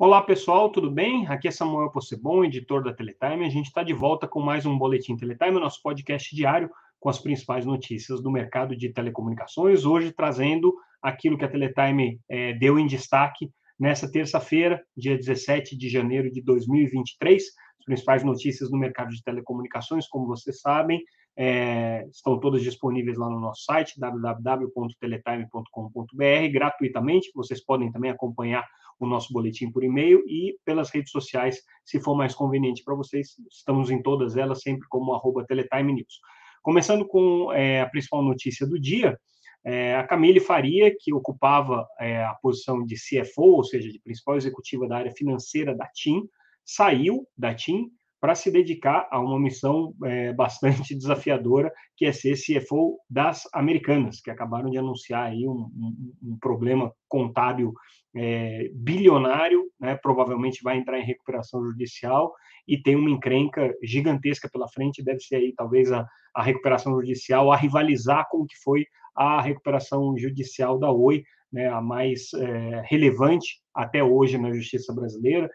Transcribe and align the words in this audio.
Olá 0.00 0.22
pessoal, 0.22 0.70
tudo 0.70 0.88
bem? 0.88 1.26
Aqui 1.26 1.48
é 1.48 1.50
Samuel 1.50 1.90
Possebon, 1.90 2.44
editor 2.44 2.84
da 2.84 2.94
Teletime. 2.94 3.44
A 3.44 3.48
gente 3.48 3.66
está 3.66 3.82
de 3.82 3.92
volta 3.92 4.28
com 4.28 4.40
mais 4.40 4.64
um 4.64 4.78
Boletim 4.78 5.16
Teletime, 5.16 5.58
nosso 5.58 5.82
podcast 5.82 6.36
diário 6.36 6.70
com 7.00 7.08
as 7.08 7.18
principais 7.18 7.66
notícias 7.66 8.22
do 8.22 8.30
mercado 8.30 8.76
de 8.76 8.92
telecomunicações. 8.92 9.84
Hoje 9.84 10.12
trazendo 10.12 10.72
aquilo 11.02 11.36
que 11.36 11.44
a 11.44 11.48
Teletime 11.48 12.20
é, 12.28 12.52
deu 12.52 12.78
em 12.78 12.86
destaque 12.86 13.50
nessa 13.76 14.08
terça-feira, 14.08 14.80
dia 14.96 15.16
17 15.16 15.76
de 15.76 15.88
janeiro 15.88 16.30
de 16.30 16.40
2023. 16.42 17.42
As 17.80 17.84
principais 17.84 18.22
notícias 18.22 18.70
do 18.70 18.76
mercado 18.76 19.10
de 19.10 19.20
telecomunicações, 19.24 20.06
como 20.06 20.28
vocês 20.28 20.60
sabem, 20.60 21.02
é, 21.36 22.06
estão 22.08 22.38
todas 22.38 22.62
disponíveis 22.62 23.18
lá 23.18 23.28
no 23.28 23.40
nosso 23.40 23.64
site, 23.64 23.98
www.teletime.com.br, 23.98 26.52
gratuitamente. 26.52 27.32
Vocês 27.34 27.64
podem 27.64 27.90
também 27.90 28.12
acompanhar 28.12 28.64
o 28.98 29.06
nosso 29.06 29.32
boletim 29.32 29.70
por 29.70 29.84
e-mail 29.84 30.22
e 30.26 30.56
pelas 30.64 30.90
redes 30.90 31.10
sociais, 31.10 31.62
se 31.84 32.00
for 32.00 32.16
mais 32.16 32.34
conveniente 32.34 32.82
para 32.82 32.94
vocês. 32.94 33.36
Estamos 33.50 33.90
em 33.90 34.02
todas 34.02 34.36
elas, 34.36 34.60
sempre 34.60 34.86
como 34.88 35.14
arroba 35.14 35.44
Teletime 35.46 35.92
News. 35.92 36.20
Começando 36.62 37.06
com 37.06 37.52
é, 37.52 37.80
a 37.80 37.88
principal 37.88 38.22
notícia 38.22 38.66
do 38.66 38.78
dia, 38.78 39.18
é, 39.64 39.96
a 39.96 40.04
Camille 40.04 40.40
Faria, 40.40 40.94
que 40.98 41.12
ocupava 41.12 41.86
é, 41.98 42.24
a 42.24 42.34
posição 42.34 42.84
de 42.84 42.96
CFO, 42.96 43.56
ou 43.56 43.64
seja, 43.64 43.90
de 43.90 44.00
principal 44.00 44.36
executiva 44.36 44.88
da 44.88 44.96
área 44.96 45.12
financeira 45.12 45.74
da 45.74 45.86
TIM, 45.86 46.28
saiu 46.64 47.26
da 47.36 47.54
TIM 47.54 47.90
para 48.20 48.34
se 48.34 48.50
dedicar 48.50 49.06
a 49.10 49.20
uma 49.20 49.38
missão 49.38 49.94
é, 50.04 50.32
bastante 50.32 50.94
desafiadora, 50.96 51.72
que 51.96 52.04
é 52.04 52.12
ser 52.12 52.34
CFO 52.34 52.98
das 53.08 53.48
Americanas, 53.52 54.20
que 54.20 54.30
acabaram 54.30 54.70
de 54.70 54.78
anunciar 54.78 55.26
aí 55.26 55.46
um, 55.46 55.70
um, 55.76 56.14
um 56.22 56.38
problema 56.38 56.92
contábil 57.08 57.72
é, 58.16 58.70
bilionário, 58.74 59.64
né, 59.78 59.96
provavelmente 59.96 60.62
vai 60.62 60.76
entrar 60.76 60.98
em 60.98 61.04
recuperação 61.04 61.62
judicial 61.64 62.32
e 62.66 62.80
tem 62.80 62.96
uma 62.96 63.10
encrenca 63.10 63.72
gigantesca 63.82 64.48
pela 64.52 64.68
frente, 64.68 65.04
deve 65.04 65.20
ser 65.20 65.36
aí 65.36 65.54
talvez 65.56 65.92
a, 65.92 66.06
a 66.34 66.42
recuperação 66.42 66.94
judicial 66.94 67.52
a 67.52 67.56
rivalizar 67.56 68.26
com 68.30 68.38
o 68.38 68.46
que 68.46 68.56
foi 68.62 68.84
a 69.16 69.40
recuperação 69.40 70.16
judicial 70.16 70.78
da 70.78 70.90
Oi, 70.90 71.22
né, 71.52 71.68
a 71.68 71.80
mais 71.80 72.32
é, 72.34 72.82
relevante 72.86 73.60
até 73.74 74.02
hoje 74.02 74.38
na 74.38 74.52
justiça 74.52 74.92
brasileira, 74.92 75.50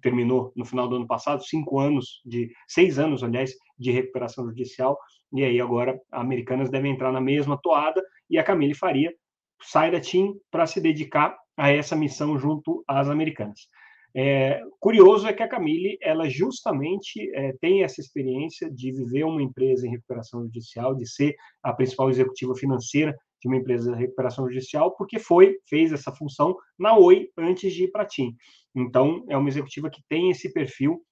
terminou 0.00 0.52
no 0.56 0.64
final 0.64 0.88
do 0.88 0.96
ano 0.96 1.06
passado, 1.06 1.44
cinco 1.44 1.78
anos 1.78 2.20
de 2.24 2.50
seis 2.68 2.98
anos, 2.98 3.22
aliás, 3.22 3.52
de 3.78 3.90
recuperação 3.90 4.46
judicial, 4.46 4.98
e 5.32 5.42
aí 5.44 5.60
agora 5.60 6.00
Americanas 6.12 6.70
devem 6.70 6.92
entrar 6.92 7.12
na 7.12 7.20
mesma 7.20 7.58
toada 7.60 8.02
e 8.30 8.38
a 8.38 8.44
Camille 8.44 8.74
Faria 8.74 9.12
sai 9.60 9.90
da 9.90 10.00
TIM 10.00 10.34
para 10.50 10.66
se 10.66 10.80
dedicar 10.80 11.36
a 11.56 11.70
essa 11.70 11.96
missão 11.96 12.38
junto 12.38 12.84
às 12.86 13.08
Americanas. 13.08 13.68
É, 14.16 14.60
curioso 14.78 15.26
é 15.26 15.32
que 15.32 15.42
a 15.42 15.48
Camille, 15.48 15.98
ela 16.00 16.28
justamente 16.28 17.28
é, 17.34 17.52
tem 17.60 17.82
essa 17.82 18.00
experiência 18.00 18.70
de 18.70 18.92
viver 18.92 19.24
uma 19.24 19.42
empresa 19.42 19.86
em 19.86 19.90
recuperação 19.90 20.42
judicial, 20.44 20.94
de 20.94 21.04
ser 21.04 21.34
a 21.60 21.72
principal 21.72 22.08
executiva 22.10 22.54
financeira 22.54 23.16
de 23.44 23.48
uma 23.48 23.58
empresa 23.58 23.92
de 23.92 23.98
recuperação 23.98 24.48
judicial, 24.48 24.96
porque 24.96 25.18
foi, 25.18 25.58
fez 25.68 25.92
essa 25.92 26.10
função 26.10 26.56
na 26.78 26.96
Oi 26.96 27.28
antes 27.36 27.74
de 27.74 27.84
ir 27.84 27.88
para 27.88 28.02
a 28.02 28.06
TIM. 28.06 28.34
Então, 28.74 29.22
é 29.28 29.36
uma 29.36 29.50
executiva 29.50 29.90
que 29.90 30.02
tem 30.08 30.30
esse 30.30 30.50
perfil 30.50 31.02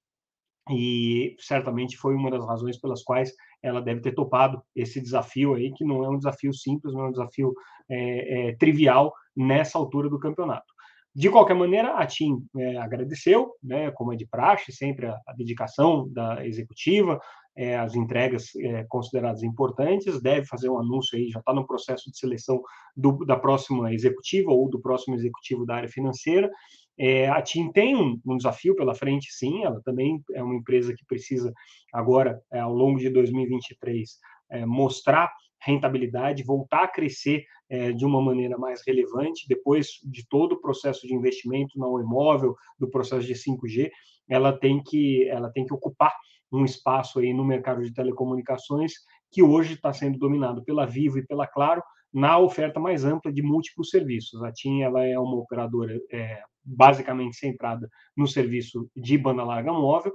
e 0.71 1.37
certamente 1.39 1.99
foi 1.99 2.15
uma 2.15 2.31
das 2.31 2.47
razões 2.47 2.79
pelas 2.81 3.03
quais 3.03 3.35
ela 3.63 3.83
deve 3.83 4.01
ter 4.01 4.13
topado 4.13 4.63
esse 4.75 4.99
desafio 4.99 5.55
aí, 5.55 5.73
que 5.75 5.85
não 5.85 6.03
é 6.05 6.09
um 6.09 6.17
desafio 6.17 6.55
simples, 6.55 6.95
não 6.95 7.03
é 7.03 7.09
um 7.09 7.13
desafio 7.13 7.53
é, 7.91 8.49
é, 8.49 8.57
trivial 8.57 9.13
nessa 9.37 9.77
altura 9.77 10.09
do 10.09 10.19
campeonato. 10.19 10.73
De 11.15 11.29
qualquer 11.29 11.55
maneira, 11.55 11.99
a 11.99 12.07
TIM 12.07 12.43
é, 12.57 12.79
agradeceu, 12.79 13.53
né, 13.63 13.91
como 13.91 14.15
é 14.15 14.17
de 14.17 14.27
praxe, 14.27 14.73
sempre 14.73 15.07
a, 15.07 15.21
a 15.29 15.35
dedicação 15.35 16.09
da 16.11 16.47
executiva, 16.47 17.21
é, 17.57 17.77
as 17.77 17.95
entregas 17.95 18.55
é, 18.57 18.85
consideradas 18.85 19.43
importantes, 19.43 20.21
deve 20.21 20.47
fazer 20.47 20.71
um 20.71 20.79
anúncio 20.79 21.19
aí, 21.19 21.29
já 21.29 21.41
está 21.41 21.53
no 21.53 21.67
processo 21.67 22.11
de 22.11 22.19
seleção 22.19 22.63
do, 22.97 23.25
da 23.25 23.37
próxima 23.37 23.93
executiva 23.93 24.51
ou 24.51 24.69
do 24.69 24.81
próximo 24.81 25.15
executivo 25.15 25.67
da 25.67 25.77
área 25.77 25.89
financeira. 25.89 26.51
É, 26.99 27.29
a 27.29 27.41
TIM 27.41 27.73
tem 27.73 27.97
um, 27.97 28.21
um, 28.27 28.37
desafio 28.37 28.75
pela 28.75 28.95
frente, 28.95 29.33
sim, 29.33 29.65
ela 29.65 29.81
também 29.83 30.23
é 30.35 30.43
uma 30.43 30.55
empresa 30.55 30.95
que 30.95 31.05
precisa, 31.07 31.53
agora, 31.93 32.41
é, 32.53 32.61
ao 32.61 32.73
longo 32.73 32.99
de 32.99 33.09
2023, 33.09 34.19
é, 34.51 34.67
mostrar 34.67 35.33
rentabilidade, 35.65 36.43
voltar 36.43 36.85
a 36.85 36.89
crescer 36.89 37.45
é, 37.69 37.93
de 37.93 38.05
uma 38.05 38.21
maneira 38.21 38.59
mais 38.59 38.83
relevante, 38.87 39.47
depois 39.49 40.01
de 40.05 40.27
todo 40.29 40.53
o 40.53 40.61
processo 40.61 41.07
de 41.07 41.15
investimento 41.15 41.79
no 41.79 42.01
imóvel, 42.01 42.55
do 42.79 42.91
processo 42.91 43.27
de 43.27 43.35
5G, 43.35 43.91
ela 44.29 44.53
tem 44.53 44.83
que, 44.83 45.29
ela 45.29 45.51
tem 45.51 45.65
que 45.65 45.73
ocupar 45.73 46.13
um 46.53 46.65
espaço 46.65 47.19
aí 47.19 47.33
no 47.33 47.45
mercado 47.45 47.83
de 47.83 47.93
telecomunicações 47.93 48.93
que 49.31 49.43
hoje 49.43 49.75
está 49.75 49.93
sendo 49.93 50.19
dominado 50.19 50.63
pela 50.65 50.87
Vivo 50.87 51.19
e 51.19 51.27
pela 51.27 51.47
Claro 51.47 51.83
na 52.13 52.39
oferta 52.39 52.79
mais 52.79 53.05
ampla 53.05 53.33
de 53.33 53.43
múltiplos 53.43 53.89
serviços. 53.89 54.43
A 54.43 54.53
TIM 54.53 54.83
ela 54.83 55.03
é 55.05 55.19
uma 55.19 55.37
operadora 55.37 55.99
é, 56.13 56.43
basicamente 56.63 57.37
centrada 57.37 57.89
no 58.17 58.29
serviço 58.29 58.89
de 58.95 59.17
banda 59.17 59.43
larga 59.43 59.73
móvel, 59.73 60.13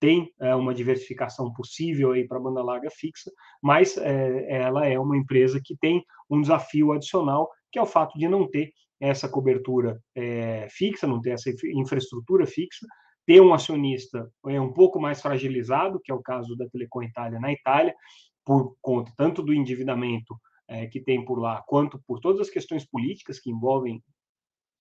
tem 0.00 0.32
é, 0.40 0.54
uma 0.54 0.74
diversificação 0.74 1.52
possível 1.52 2.12
aí 2.12 2.26
para 2.26 2.38
banda 2.38 2.62
larga 2.62 2.90
fixa, 2.90 3.32
mas 3.62 3.96
é, 3.96 4.60
ela 4.62 4.86
é 4.86 4.98
uma 4.98 5.16
empresa 5.16 5.60
que 5.62 5.76
tem 5.76 6.04
um 6.30 6.40
desafio 6.40 6.92
adicional, 6.92 7.50
que 7.72 7.78
é 7.78 7.82
o 7.82 7.86
fato 7.86 8.16
de 8.18 8.28
não 8.28 8.48
ter 8.48 8.72
essa 9.00 9.28
cobertura 9.28 10.00
é, 10.14 10.66
fixa, 10.70 11.06
não 11.06 11.20
ter 11.20 11.30
essa 11.30 11.50
infraestrutura 11.74 12.46
fixa, 12.46 12.86
ter 13.28 13.42
um 13.42 13.52
acionista 13.52 14.32
é 14.46 14.58
um 14.58 14.72
pouco 14.72 14.98
mais 14.98 15.20
fragilizado, 15.20 16.00
que 16.02 16.10
é 16.10 16.14
o 16.14 16.22
caso 16.22 16.56
da 16.56 16.66
Telecom 16.66 17.02
Itália 17.02 17.38
na 17.38 17.52
Itália, 17.52 17.94
por 18.42 18.74
conta 18.80 19.12
tanto 19.18 19.42
do 19.42 19.52
endividamento 19.52 20.34
é, 20.66 20.86
que 20.86 20.98
tem 20.98 21.22
por 21.22 21.38
lá, 21.38 21.62
quanto 21.66 22.02
por 22.06 22.20
todas 22.20 22.40
as 22.40 22.48
questões 22.48 22.86
políticas 22.86 23.38
que 23.38 23.50
envolvem 23.50 24.02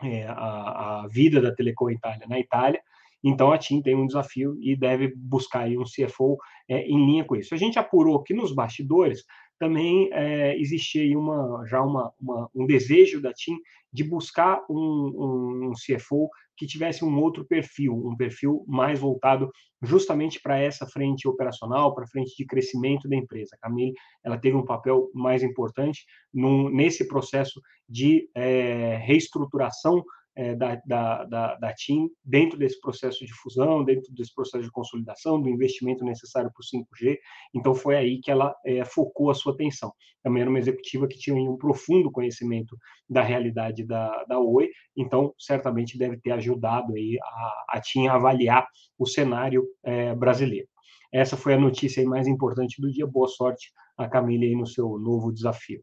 é, 0.01 0.27
a, 0.27 1.01
a, 1.03 1.07
vida 1.09 1.41
da 1.41 1.53
Telecom 1.53 1.89
Itália 1.89 2.25
na 2.25 2.39
Itália. 2.39 2.79
Então 3.21 3.51
a 3.51 3.57
TIM 3.57 3.81
tem 3.81 3.95
um 3.95 4.07
desafio 4.07 4.57
e 4.61 4.77
deve 4.77 5.13
buscar 5.13 5.67
um 5.67 5.83
CFO 5.83 6.37
é, 6.69 6.83
em 6.87 7.05
linha 7.05 7.25
com 7.25 7.35
isso. 7.35 7.53
A 7.53 7.57
gente 7.57 7.77
apurou 7.77 8.23
que 8.23 8.33
nos 8.33 8.55
bastidores 8.55 9.25
também 9.59 10.09
é, 10.13 10.57
existia 10.57 11.19
uma, 11.19 11.65
já 11.65 11.81
uma, 11.81 12.13
uma, 12.17 12.49
um 12.55 12.65
desejo 12.65 13.21
da 13.21 13.33
TIM 13.33 13.57
de 13.91 14.05
buscar 14.05 14.63
um, 14.69 14.77
um, 14.77 15.69
um 15.69 15.71
CFO 15.73 16.29
que 16.57 16.65
tivesse 16.65 17.05
um 17.05 17.19
outro 17.19 17.45
perfil, 17.45 17.93
um 17.93 18.15
perfil 18.15 18.65
mais 18.67 18.99
voltado 18.99 19.51
justamente 19.81 20.41
para 20.41 20.57
essa 20.57 20.87
frente 20.87 21.27
operacional, 21.27 21.93
para 21.93 22.05
a 22.05 22.07
frente 22.07 22.35
de 22.35 22.45
crescimento 22.45 23.07
da 23.07 23.15
empresa. 23.15 23.55
A 23.55 23.59
Camille, 23.59 23.93
ela 24.23 24.37
teve 24.37 24.57
um 24.57 24.65
papel 24.65 25.09
mais 25.13 25.43
importante 25.43 26.03
num, 26.33 26.69
nesse 26.69 27.07
processo 27.07 27.61
de 27.87 28.29
é, 28.35 28.97
reestruturação 28.97 30.03
é, 30.37 30.53
da, 30.53 30.79
da, 30.85 31.23
da, 31.25 31.55
da 31.55 31.73
TIM 31.73 32.07
dentro 32.23 32.59
desse 32.59 32.79
processo 32.79 33.25
de 33.25 33.33
fusão, 33.33 33.83
dentro 33.83 34.13
desse 34.13 34.33
processo 34.33 34.63
de 34.63 34.71
consolidação, 34.71 35.41
do 35.41 35.49
investimento 35.49 36.05
necessário 36.05 36.51
para 36.53 36.61
o 36.61 36.63
5G. 36.63 37.17
Então, 37.55 37.73
foi 37.73 37.95
aí 37.97 38.19
que 38.21 38.29
ela 38.29 38.55
é, 38.63 38.85
focou 38.85 39.31
a 39.31 39.33
sua 39.33 39.53
atenção. 39.53 39.91
Também 40.21 40.41
era 40.41 40.49
uma 40.49 40.59
executiva 40.59 41.07
que 41.07 41.17
tinha 41.17 41.35
um 41.35 41.57
profundo 41.57 42.11
conhecimento 42.11 42.77
da 43.09 43.23
realidade 43.23 43.83
da, 43.83 44.23
da 44.25 44.39
Oi, 44.39 44.69
então, 44.95 45.33
certamente 45.39 45.97
deve 45.97 46.17
ter 46.17 46.31
ajudado 46.31 46.93
aí 46.93 47.17
a, 47.19 47.77
a 47.77 47.81
TIM 47.81 48.07
a 48.07 48.13
avaliar 48.13 48.67
o 48.97 49.07
cenário 49.07 49.65
é, 49.83 50.13
brasileiro. 50.13 50.67
Essa 51.11 51.35
foi 51.35 51.55
a 51.55 51.59
notícia 51.59 52.05
mais 52.07 52.27
importante 52.27 52.79
do 52.79 52.91
dia. 52.91 53.07
Boa 53.07 53.27
sorte 53.27 53.71
a 53.97 54.07
Camille 54.07 54.45
aí 54.45 54.55
no 54.55 54.67
seu 54.67 54.99
novo 54.99 55.31
desafio. 55.31 55.81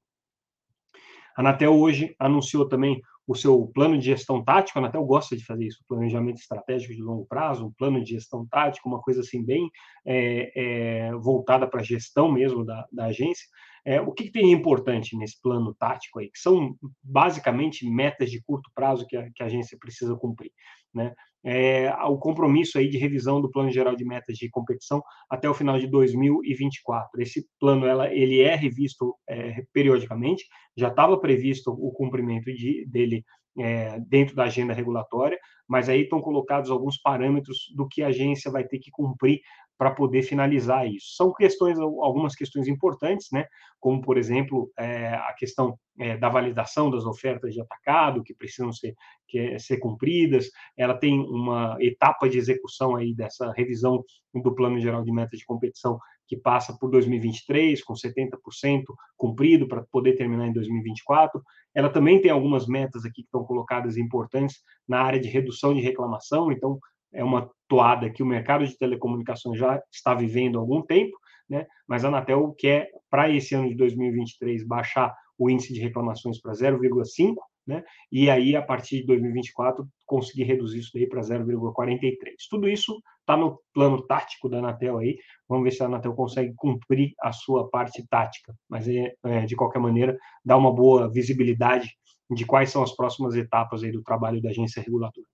A 1.37 1.41
Anatel 1.41 1.75
hoje 1.75 2.15
anunciou 2.21 2.69
também 2.69 3.03
o 3.27 3.35
seu 3.35 3.67
plano 3.75 3.99
de 3.99 4.05
gestão 4.05 4.43
tático, 4.45 4.79
a 4.79 4.83
Anatel 4.83 5.05
gosta 5.05 5.37
de 5.37 5.45
fazer 5.45 5.67
isso, 5.67 5.85
planejamento 5.89 6.39
estratégico 6.39 6.95
de 6.95 7.03
longo 7.03 7.27
prazo, 7.27 7.67
um 7.67 7.73
plano 7.73 8.03
de 8.03 8.11
gestão 8.11 8.47
tático, 8.47 8.89
uma 8.89 9.01
coisa 9.01 9.21
assim 9.21 9.43
bem 9.43 9.71
é, 10.05 10.53
é, 10.55 11.13
voltada 11.15 11.67
para 11.67 11.81
a 11.81 11.85
gestão 11.85 12.31
mesmo 12.31 12.65
da, 12.65 12.87
da 12.93 13.07
agência. 13.07 13.47
É, 13.85 14.01
o 14.01 14.13
que, 14.13 14.25
que, 14.25 14.33
tem 14.33 14.51
importante 14.51 15.17
nesse 15.17 15.41
plano 15.41 15.75
tático 15.75 16.19
aí? 16.19 16.31
Que 16.31 16.39
são 16.39 16.75
basicamente 17.03 17.89
metas 17.89 18.31
de 18.31 18.43
curto 18.43 18.71
prazo 18.75 19.07
que 19.07 19.17
a, 19.17 19.31
que 19.31 19.43
a 19.43 19.47
agência 19.47 19.77
precisa 19.79 20.17
cumprir. 20.17 20.51
Né? 20.93 21.13
É, 21.45 21.93
o 22.07 22.17
compromisso 22.17 22.79
aí 22.79 22.89
de 22.89 22.97
revisão 22.97 23.41
do 23.41 23.51
plano 23.51 23.71
geral 23.71 23.95
de 23.95 24.05
metas 24.05 24.37
de 24.39 24.49
competição 24.49 25.03
até 25.29 25.49
o 25.49 25.53
final 25.53 25.79
de 25.79 25.87
2024. 25.87 27.21
Esse 27.21 27.47
plano 27.61 27.87
ela, 27.87 28.11
ele 28.11 28.41
é 28.41 28.55
revisto 28.55 29.15
é, 29.29 29.63
periodicamente, 29.73 30.47
já 30.75 30.89
estava 30.89 31.21
previsto 31.21 31.71
o 31.71 31.93
cumprimento 31.93 32.47
de, 32.47 32.87
dele 32.87 33.23
é, 33.59 34.01
dentro 34.01 34.35
da 34.35 34.45
agenda 34.45 34.73
regulatória. 34.73 35.39
mas 35.69 35.89
aí 35.89 36.03
estão 36.03 36.21
colocados 36.21 36.71
alguns 36.71 36.99
parâmetros 36.99 37.73
do 37.75 37.87
que 37.87 38.03
a 38.03 38.09
agência 38.09 38.51
vai 38.51 38.65
ter 38.65 38.79
que 38.79 38.91
cumprir 38.91 39.41
para 39.77 39.91
poder 39.91 40.23
finalizar 40.23 40.87
isso. 40.87 41.15
São 41.17 41.33
questões, 41.33 41.79
algumas 41.79 42.35
questões 42.35 42.69
importantes, 42.69 43.29
né? 43.33 43.47
como, 43.81 44.01
por 44.01 44.17
exemplo, 44.17 44.71
é, 44.79 45.09
a 45.09 45.35
questão 45.37 45.79
é, 45.99 46.17
da 46.17 46.29
validação 46.29 46.91
das 46.91 47.05
ofertas 47.05 47.53
de 47.53 47.61
atacado, 47.61 48.23
que 48.23 48.35
precisam 48.35 48.73
ser, 48.73 48.95
que, 49.29 49.59
ser 49.59 49.79
cumpridas. 49.79 50.49
Ela 50.77 50.95
tem 50.95 51.21
uma 51.21 51.77
etapa 51.81 52.29
de 52.29 52.39
execução 52.39 52.97
aí 52.97 53.15
dessa 53.15 53.53
revisão 53.53 54.03
do 54.33 54.55
Plano 54.55 54.81
Geral 54.81 55.05
de 55.05 55.13
Metas 55.13 55.39
de 55.39 55.47
Competição 55.47 55.99
que 56.27 56.37
passa 56.37 56.77
por 56.79 56.91
2023, 56.91 57.83
com 57.85 57.95
70% 57.95 58.85
cumprido 59.17 59.69
para 59.69 59.83
poder 59.83 60.17
terminar 60.17 60.47
em 60.47 60.53
2024. 60.53 61.43
Ela 61.75 61.91
também 61.91 62.21
tem 62.21 62.31
algumas 62.31 62.67
metas 62.67 63.05
aqui 63.05 63.17
que 63.17 63.29
estão 63.29 63.45
colocadas 63.45 63.97
importantes 63.97 64.57
na 64.89 65.03
área 65.03 65.21
de 65.21 65.29
redução 65.29 65.75
de 65.75 65.81
reclamação, 65.81 66.51
então 66.51 66.79
é 67.15 67.23
uma 67.25 67.51
toada 67.69 68.11
que 68.11 68.23
o 68.23 68.27
mercado 68.27 68.67
de 68.67 68.77
telecomunicações 68.77 69.59
já 69.59 69.81
está 69.91 70.15
vivendo 70.15 70.59
há 70.59 70.61
algum 70.61 70.83
tempo, 70.83 71.17
né? 71.49 71.67
mas 71.87 72.05
a 72.05 72.09
Anatel 72.09 72.55
quer, 72.59 72.91
para 73.09 73.31
esse 73.31 73.55
ano 73.55 73.69
de 73.69 73.75
2023, 73.77 74.67
baixar 74.67 75.15
o 75.39 75.49
índice 75.49 75.73
de 75.73 75.81
reclamações 75.81 76.41
para 76.41 76.53
0,5, 76.53 77.35
né? 77.67 77.83
e 78.13 78.29
aí, 78.29 78.55
a 78.55 78.63
partir 78.63 79.01
de 79.01 79.07
2024, 79.07 79.87
conseguir 80.05 80.45
reduzir 80.45 80.81
isso 80.81 80.91
para 81.09 81.21
0,43. 81.21 82.17
Tudo 82.51 82.69
isso 82.69 83.01
está 83.21 83.37
no 83.37 83.59
plano 83.73 84.03
tático 84.07 84.49
da 84.49 84.59
Anatel 84.59 84.99
aí, 84.99 85.17
vamos 85.49 85.65
ver 85.65 85.71
se 85.71 85.83
a 85.83 85.87
Anatel 85.87 86.15
consegue 86.15 86.53
cumprir 86.57 87.15
a 87.23 87.33
sua 87.33 87.71
parte 87.71 88.07
tática, 88.09 88.55
mas, 88.69 88.87
é, 88.87 89.15
é, 89.25 89.47
de 89.47 89.57
qualquer 89.57 89.79
maneira, 89.79 90.17
dá 90.45 90.57
uma 90.57 90.73
boa 90.73 91.11
visibilidade 91.11 91.89
de 92.31 92.45
quais 92.45 92.71
são 92.71 92.83
as 92.83 92.95
próximas 92.95 93.35
etapas 93.35 93.83
aí 93.83 93.93
do 93.93 94.03
trabalho 94.03 94.43
da 94.43 94.51
agência 94.51 94.83
reguladora. 94.83 95.34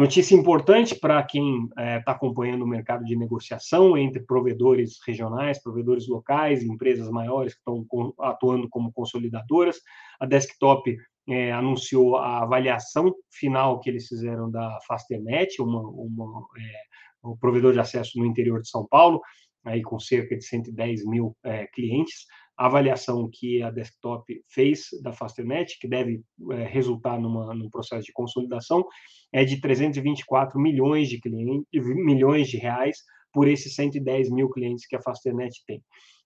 Notícia 0.00 0.34
importante 0.34 0.94
para 0.94 1.22
quem 1.22 1.66
está 1.66 1.82
é, 1.82 2.00
tá 2.00 2.12
acompanhando 2.12 2.62
o 2.62 2.66
mercado 2.66 3.04
de 3.04 3.14
negociação 3.14 3.98
entre 3.98 4.24
provedores 4.24 4.98
regionais, 5.06 5.62
provedores 5.62 6.08
locais, 6.08 6.62
empresas 6.62 7.10
maiores 7.10 7.52
que 7.52 7.58
estão 7.58 8.14
atuando 8.18 8.66
como 8.70 8.90
consolidadoras. 8.94 9.76
A 10.18 10.24
Desktop 10.24 10.96
é, 11.28 11.52
anunciou 11.52 12.16
a 12.16 12.40
avaliação 12.40 13.14
final 13.30 13.78
que 13.78 13.90
eles 13.90 14.06
fizeram 14.06 14.50
da 14.50 14.78
Fasternet, 14.88 15.60
uma, 15.60 15.82
uma 15.82 16.46
é, 16.58 17.28
um 17.28 17.36
provedor 17.36 17.74
de 17.74 17.80
acesso 17.80 18.18
no 18.18 18.24
interior 18.24 18.62
de 18.62 18.70
São 18.70 18.86
Paulo, 18.86 19.20
aí 19.66 19.82
com 19.82 20.00
cerca 20.00 20.34
de 20.34 20.42
110 20.42 21.04
mil 21.04 21.36
é, 21.44 21.66
clientes 21.66 22.24
a 22.60 22.66
avaliação 22.66 23.26
que 23.32 23.62
a 23.62 23.70
Desktop 23.70 24.22
fez 24.46 24.88
da 25.02 25.14
Fasternet, 25.14 25.78
que 25.80 25.88
deve 25.88 26.22
é, 26.50 26.64
resultar 26.64 27.18
numa, 27.18 27.54
num 27.54 27.70
processo 27.70 28.04
de 28.04 28.12
consolidação, 28.12 28.86
é 29.32 29.46
de 29.46 29.58
324 29.62 30.60
milhões 30.60 31.08
de 31.08 31.18
clientes, 31.18 31.64
milhões 31.72 32.48
de 32.48 32.58
reais 32.58 32.98
por 33.32 33.48
esses 33.48 33.74
110 33.74 34.30
mil 34.30 34.50
clientes 34.50 34.86
que 34.86 34.94
a 34.94 35.00
Fasternet 35.00 35.54
tem. 35.66 35.82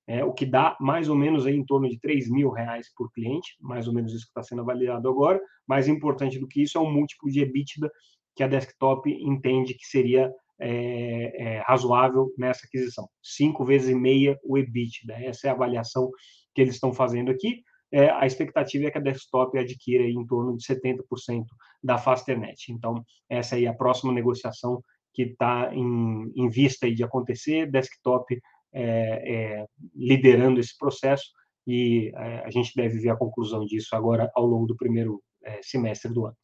É, 0.08 0.24
o 0.24 0.32
que 0.32 0.44
dá 0.44 0.76
mais 0.80 1.08
ou 1.08 1.14
menos 1.14 1.46
em 1.46 1.64
torno 1.64 1.88
de 1.88 2.00
3 2.00 2.28
mil 2.28 2.50
reais 2.50 2.88
por 2.96 3.12
cliente, 3.12 3.54
mais 3.60 3.86
ou 3.86 3.94
menos 3.94 4.12
isso 4.12 4.24
que 4.24 4.30
está 4.30 4.42
sendo 4.42 4.62
avaliado 4.62 5.08
agora. 5.08 5.40
Mais 5.68 5.86
importante 5.86 6.40
do 6.40 6.48
que 6.48 6.64
isso 6.64 6.76
é 6.76 6.80
o 6.80 6.90
múltiplo 6.90 7.30
de 7.30 7.42
EBITDA 7.42 7.88
que 8.34 8.42
a 8.42 8.48
Desktop 8.48 9.08
entende 9.08 9.74
que 9.74 9.86
seria 9.86 10.32
é, 10.60 11.56
é, 11.56 11.62
razoável 11.66 12.32
nessa 12.38 12.66
aquisição. 12.66 13.08
Cinco 13.22 13.64
vezes 13.64 13.88
e 13.88 13.94
meia 13.94 14.38
o 14.44 14.56
EBITDA. 14.56 15.14
Essa 15.24 15.48
é 15.48 15.50
a 15.50 15.54
avaliação 15.54 16.10
que 16.54 16.62
eles 16.62 16.74
estão 16.74 16.92
fazendo 16.92 17.30
aqui. 17.30 17.62
É, 17.92 18.10
a 18.10 18.26
expectativa 18.26 18.86
é 18.86 18.90
que 18.90 18.98
a 18.98 19.00
desktop 19.00 19.56
adquira 19.58 20.04
em 20.04 20.26
torno 20.26 20.56
de 20.56 20.64
70% 20.64 21.44
da 21.82 21.98
Fasternet. 21.98 22.72
Então, 22.72 23.04
essa 23.28 23.54
aí 23.54 23.66
é 23.66 23.68
a 23.68 23.74
próxima 23.74 24.12
negociação 24.12 24.82
que 25.12 25.22
está 25.22 25.72
em, 25.72 26.32
em, 26.34 26.48
vista 26.50 26.92
de 26.92 27.04
acontecer, 27.04 27.70
desktop 27.70 28.36
é, 28.72 28.82
é, 28.82 29.66
liderando 29.94 30.58
esse 30.58 30.76
processo, 30.76 31.30
e 31.64 32.10
é, 32.16 32.44
a 32.44 32.50
gente 32.50 32.72
deve 32.74 32.98
ver 32.98 33.10
a 33.10 33.16
conclusão 33.16 33.64
disso 33.64 33.94
agora 33.94 34.28
ao 34.34 34.44
longo 34.44 34.66
do 34.66 34.76
primeiro 34.76 35.22
semestre 35.62 36.12
do 36.12 36.26
ano. 36.26 36.36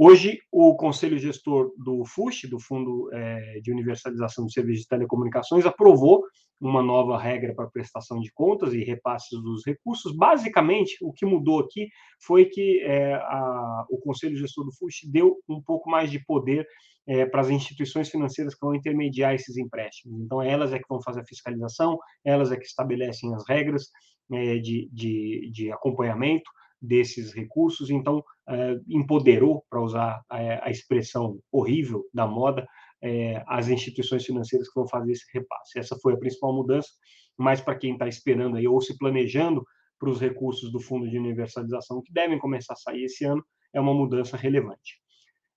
Hoje, 0.00 0.38
o 0.52 0.76
Conselho 0.76 1.18
Gestor 1.18 1.72
do 1.76 2.04
FUSH, 2.04 2.48
do 2.48 2.60
Fundo 2.60 3.12
é, 3.12 3.58
de 3.60 3.72
Universalização 3.72 4.46
de 4.46 4.52
Serviços 4.52 4.82
de 4.82 4.88
Telecomunicações, 4.88 5.66
aprovou 5.66 6.22
uma 6.60 6.80
nova 6.80 7.18
regra 7.18 7.52
para 7.52 7.66
prestação 7.66 8.20
de 8.20 8.30
contas 8.32 8.72
e 8.74 8.84
repasses 8.84 9.42
dos 9.42 9.66
recursos. 9.66 10.16
Basicamente, 10.16 10.96
o 11.02 11.12
que 11.12 11.26
mudou 11.26 11.58
aqui 11.58 11.88
foi 12.24 12.44
que 12.44 12.80
é, 12.82 13.14
a, 13.14 13.86
o 13.90 13.98
Conselho 13.98 14.36
Gestor 14.36 14.66
do 14.66 14.72
FUSH 14.72 15.10
deu 15.10 15.36
um 15.48 15.60
pouco 15.60 15.90
mais 15.90 16.12
de 16.12 16.24
poder 16.24 16.64
é, 17.04 17.26
para 17.26 17.40
as 17.40 17.50
instituições 17.50 18.08
financeiras 18.08 18.54
que 18.54 18.64
vão 18.64 18.76
intermediar 18.76 19.34
esses 19.34 19.56
empréstimos. 19.56 20.20
Então, 20.20 20.40
elas 20.40 20.72
é 20.72 20.78
que 20.78 20.88
vão 20.88 21.02
fazer 21.02 21.22
a 21.22 21.26
fiscalização, 21.26 21.98
elas 22.24 22.52
é 22.52 22.56
que 22.56 22.66
estabelecem 22.66 23.34
as 23.34 23.42
regras 23.48 23.88
é, 24.32 24.58
de, 24.58 24.88
de, 24.92 25.50
de 25.52 25.72
acompanhamento 25.72 26.48
desses 26.80 27.32
recursos. 27.32 27.90
Então, 27.90 28.24
eh, 28.48 28.78
empoderou, 28.88 29.64
para 29.68 29.82
usar 29.82 30.22
a, 30.28 30.70
expressão 30.70 31.38
horrível 31.50 32.04
da 32.12 32.26
moda, 32.26 32.66
eh, 33.02 33.42
as 33.46 33.68
instituições 33.68 34.24
financeiras 34.24 34.68
que 34.68 34.74
vão 34.74 34.88
fazer 34.88 35.12
esse 35.12 35.24
repasse. 35.32 35.78
Essa 35.78 35.96
foi 36.00 36.14
a 36.14 36.18
principal 36.18 36.52
mudança, 36.52 36.88
mas 37.36 37.60
para 37.60 37.76
quem 37.76 37.92
está 37.92 38.08
esperando 38.08 38.56
aí 38.56 38.66
ou 38.66 38.80
se 38.80 38.96
planejando 38.96 39.64
para 39.98 40.10
os 40.10 40.20
recursos 40.20 40.70
do 40.70 40.80
Fundo 40.80 41.08
de 41.08 41.18
Universalização, 41.18 42.02
que 42.02 42.12
devem 42.12 42.38
começar 42.38 42.74
a 42.74 42.76
sair 42.76 43.04
esse 43.04 43.24
ano, 43.24 43.44
é 43.72 43.80
uma 43.80 43.94
mudança 43.94 44.36
relevante. 44.36 45.00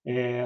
É, 0.06 0.44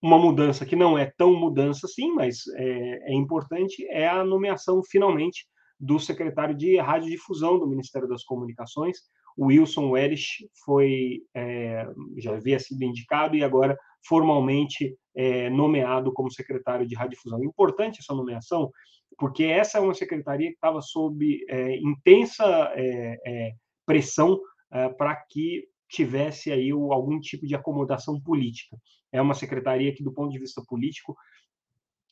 uma 0.00 0.18
mudança 0.18 0.64
que 0.64 0.76
não 0.76 0.96
é 0.96 1.12
tão 1.16 1.34
mudança 1.34 1.86
assim, 1.86 2.12
mas 2.12 2.46
é, 2.56 3.12
é 3.12 3.14
importante, 3.14 3.84
é 3.88 4.06
a 4.06 4.24
nomeação, 4.24 4.82
finalmente, 4.84 5.46
do 5.80 5.98
secretário 5.98 6.54
de 6.54 6.78
radiodifusão 6.78 7.58
do 7.58 7.66
Ministério 7.66 8.08
das 8.08 8.22
Comunicações, 8.22 8.98
o 9.36 9.46
Wilson 9.46 9.90
Wellish 9.90 10.48
foi 10.64 11.22
é, 11.34 11.86
já 12.18 12.34
havia 12.34 12.58
sido 12.58 12.82
indicado 12.82 13.36
e 13.36 13.42
agora 13.42 13.76
formalmente 14.06 14.96
é, 15.14 15.48
nomeado 15.50 16.12
como 16.12 16.30
secretário 16.30 16.86
de 16.86 16.94
radiodifusão. 16.94 17.42
Importante 17.42 18.00
essa 18.00 18.14
nomeação, 18.14 18.70
porque 19.18 19.44
essa 19.44 19.78
é 19.78 19.80
uma 19.80 19.94
secretaria 19.94 20.48
que 20.48 20.54
estava 20.54 20.80
sob 20.80 21.44
é, 21.48 21.76
intensa 21.76 22.72
pressão 23.86 24.40
para 24.98 25.14
que 25.28 25.64
tivesse 25.88 26.50
aí 26.50 26.70
algum 26.70 27.20
tipo 27.20 27.46
de 27.46 27.54
acomodação 27.54 28.20
política. 28.20 28.76
É 29.12 29.20
uma 29.20 29.34
secretaria 29.34 29.94
que, 29.94 30.02
do 30.02 30.12
ponto 30.12 30.32
de 30.32 30.38
vista 30.38 30.60
político, 30.66 31.14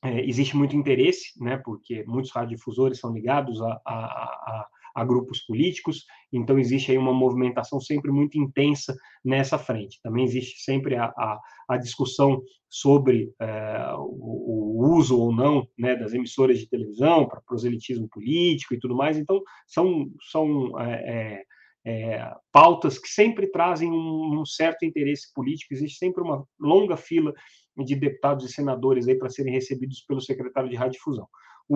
existe 0.04 0.56
muito 0.56 0.76
interesse, 0.76 1.32
né, 1.42 1.56
porque 1.64 2.04
muitos 2.06 2.30
radiodifusores 2.30 3.00
são 3.00 3.12
ligados 3.12 3.60
a, 3.60 3.80
a, 3.84 3.94
a 3.94 4.68
a 4.94 5.04
grupos 5.04 5.40
políticos, 5.40 6.04
então 6.32 6.58
existe 6.58 6.90
aí 6.90 6.98
uma 6.98 7.12
movimentação 7.12 7.80
sempre 7.80 8.10
muito 8.10 8.38
intensa 8.38 8.94
nessa 9.24 9.58
frente. 9.58 10.00
Também 10.02 10.24
existe 10.24 10.62
sempre 10.62 10.96
a, 10.96 11.06
a, 11.06 11.40
a 11.68 11.76
discussão 11.76 12.42
sobre 12.68 13.32
é, 13.40 13.94
o, 13.98 14.80
o, 14.80 14.96
uso 14.96 15.18
ou 15.18 15.32
não 15.32 15.66
né, 15.78 15.94
das 15.94 16.12
emissoras 16.14 16.58
de 16.58 16.68
televisão 16.68 17.28
para 17.28 17.42
proselitismo 17.42 18.08
político 18.08 18.74
e 18.74 18.78
tudo 18.78 18.96
mais, 18.96 19.18
então 19.18 19.42
são, 19.66 20.06
são 20.30 20.78
é, 20.80 21.42
é, 21.84 22.32
pautas 22.50 22.98
que 22.98 23.08
sempre 23.08 23.46
trazem 23.48 23.90
um, 23.90 24.40
um 24.40 24.46
certo 24.46 24.84
interesse 24.84 25.32
político, 25.34 25.74
existe 25.74 25.98
sempre 25.98 26.22
uma 26.22 26.44
longa 26.58 26.96
fila 26.96 27.32
de 27.76 27.94
deputados 27.96 28.44
e 28.44 28.52
senadores 28.52 29.08
aí 29.08 29.16
para 29.16 29.30
serem 29.30 29.52
recebidos 29.52 30.02
pelo 30.06 30.20
secretário 30.20 30.68
de 30.68 30.76
Radiodifusão. 30.76 31.26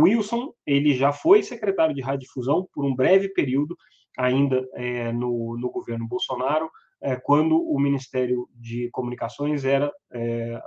Wilson, 0.02 0.52
ele 0.66 0.94
já 0.94 1.12
foi 1.12 1.42
secretário 1.42 1.94
de 1.94 2.02
radiodifusão 2.02 2.68
por 2.72 2.84
um 2.84 2.94
breve 2.94 3.30
período, 3.30 3.76
ainda 4.18 4.66
é, 4.74 5.12
no, 5.12 5.56
no 5.58 5.70
governo 5.70 6.06
Bolsonaro, 6.06 6.70
é, 7.00 7.16
quando 7.16 7.56
o 7.56 7.78
Ministério 7.78 8.48
de 8.54 8.90
Comunicações 8.90 9.64
era 9.64 9.92
é, 10.12 10.60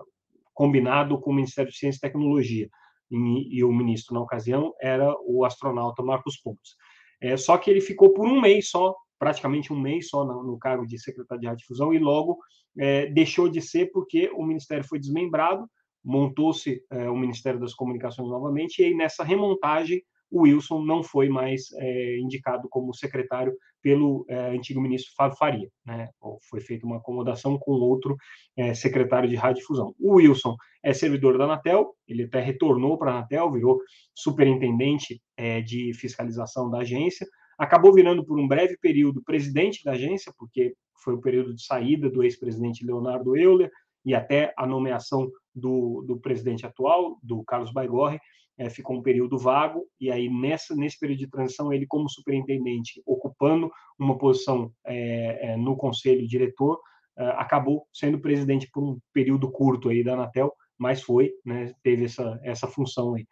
combinado 0.53 1.19
com 1.19 1.31
o 1.31 1.33
Ministério 1.33 1.71
de 1.71 1.77
Ciência 1.77 1.99
e 1.99 2.01
Tecnologia, 2.01 2.69
e, 3.11 3.57
e, 3.57 3.63
o 3.63 3.71
ministro, 3.71 4.13
na 4.13 4.21
ocasião, 4.21 4.73
era 4.79 5.15
o 5.25 5.43
astronauta 5.43 6.03
Marcos 6.03 6.37
Pontes. 6.37 6.75
É, 7.21 7.35
só 7.37 7.57
que 7.57 7.69
ele 7.69 7.81
ficou 7.81 8.13
por 8.13 8.27
um 8.27 8.39
mês 8.39 8.69
só, 8.69 8.95
praticamente 9.17 9.73
um 9.73 9.79
mês 9.79 10.09
só 10.09 10.23
no, 10.23 10.43
no 10.43 10.59
cargo 10.59 10.85
de 10.85 10.99
secretário 10.99 11.41
de 11.41 11.47
radiodifusão, 11.47 11.93
e 11.93 11.97
logo 11.97 12.37
é, 12.77 13.07
deixou 13.07 13.49
de 13.49 13.61
ser 13.61 13.91
porque 13.91 14.29
o 14.33 14.43
Ministério 14.43 14.83
foi 14.83 14.99
desmembrado, 14.99 15.67
montou-se 16.03 16.81
é, 16.89 17.09
o 17.09 17.17
Ministério 17.17 17.59
das 17.59 17.73
Comunicações 17.73 18.29
novamente, 18.29 18.81
e 18.81 18.85
aí 18.85 18.95
nessa 18.95 19.23
remontagem 19.23 20.01
o 20.31 20.41
Wilson 20.43 20.83
não 20.83 21.01
foi 21.03 21.27
mais 21.27 21.71
é, 21.73 22.17
indicado 22.19 22.67
como 22.69 22.93
secretário 22.93 23.53
pelo 23.81 24.25
é, 24.27 24.49
antigo 24.49 24.79
ministro 24.79 25.13
Fábio 25.15 25.37
Faria, 25.37 25.69
né? 25.85 26.09
Foi 26.49 26.59
feita 26.59 26.85
uma 26.85 26.97
acomodação 26.97 27.57
com 27.57 27.71
outro 27.71 28.15
é, 28.55 28.73
secretário 28.73 29.27
de 29.27 29.35
radiodifusão. 29.35 29.95
O 29.99 30.15
Wilson 30.15 30.55
é 30.83 30.93
servidor 30.93 31.37
da 31.37 31.45
Anatel, 31.45 31.95
ele 32.07 32.23
até 32.23 32.41
retornou 32.41 32.97
para 32.97 33.11
a 33.11 33.17
Anatel, 33.17 33.51
virou 33.51 33.79
superintendente 34.13 35.21
de 35.65 35.93
fiscalização 35.93 36.69
da 36.69 36.79
agência, 36.79 37.25
acabou 37.57 37.93
virando 37.93 38.25
por 38.25 38.37
um 38.37 38.47
breve 38.47 38.77
período 38.77 39.23
presidente 39.23 39.83
da 39.83 39.91
agência, 39.91 40.33
porque 40.37 40.73
foi 41.03 41.13
o 41.13 41.21
período 41.21 41.55
de 41.55 41.63
saída 41.63 42.09
do 42.09 42.23
ex-presidente 42.23 42.85
Leonardo 42.85 43.37
Euler 43.37 43.71
e 44.05 44.13
até 44.13 44.53
a 44.57 44.65
nomeação 44.65 45.29
do, 45.59 46.03
do 46.07 46.19
presidente 46.19 46.65
atual, 46.65 47.17
do 47.21 47.43
Carlos 47.43 47.71
Baigorre, 47.71 48.19
é, 48.59 48.69
ficou 48.69 48.97
um 48.97 49.01
período 49.01 49.37
vago, 49.37 49.85
e 49.99 50.11
aí 50.11 50.29
nessa, 50.29 50.75
nesse 50.75 50.99
período 50.99 51.19
de 51.19 51.29
transição, 51.29 51.71
ele 51.71 51.87
como 51.87 52.09
superintendente, 52.09 53.01
ocupando 53.05 53.71
uma 53.97 54.17
posição 54.17 54.71
é, 54.85 55.51
é, 55.51 55.57
no 55.57 55.77
conselho 55.77 56.27
diretor, 56.27 56.79
é, 57.17 57.25
acabou 57.37 57.87
sendo 57.93 58.19
presidente 58.19 58.69
por 58.71 58.83
um 58.83 58.99
período 59.13 59.49
curto 59.49 59.87
aí 59.87 60.03
da 60.03 60.13
Anatel, 60.13 60.53
mas 60.77 61.01
foi, 61.01 61.31
né, 61.45 61.73
teve 61.81 62.05
essa, 62.05 62.37
essa 62.43 62.67
função 62.67 63.15
aí, 63.15 63.25